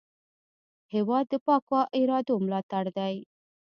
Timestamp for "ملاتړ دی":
2.45-3.15